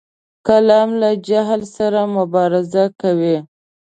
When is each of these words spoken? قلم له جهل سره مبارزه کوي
قلم 0.47 0.89
له 1.01 1.09
جهل 1.27 1.61
سره 1.75 2.01
مبارزه 2.17 2.83
کوي 3.01 3.37